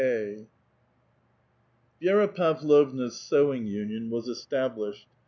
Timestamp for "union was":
3.67-4.27